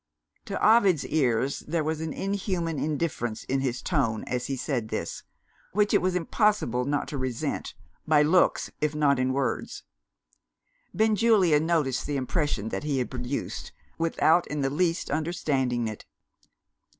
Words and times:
To 0.45 0.57
Ovid's 0.67 1.05
ears, 1.05 1.59
there 1.67 1.83
was 1.83 2.01
an 2.01 2.11
inhuman 2.11 2.79
indifference 2.79 3.43
in 3.43 3.59
his 3.59 3.83
tone 3.83 4.23
as 4.23 4.47
he 4.47 4.55
said 4.55 4.87
this, 4.89 5.21
which 5.73 5.93
it 5.93 6.01
was 6.01 6.15
impossible 6.15 6.85
not 6.85 7.07
to 7.09 7.19
resent, 7.19 7.75
by 8.07 8.23
looks, 8.23 8.71
if 8.81 8.95
not 8.95 9.19
in 9.19 9.31
words. 9.31 9.83
Benjulia 10.91 11.59
noticed 11.59 12.07
the 12.07 12.17
impression 12.17 12.69
that 12.69 12.83
he 12.83 12.97
had 12.97 13.11
produced, 13.11 13.73
without 13.99 14.47
in 14.47 14.61
the 14.61 14.71
least 14.71 15.11
understanding 15.11 15.87
it. 15.87 16.07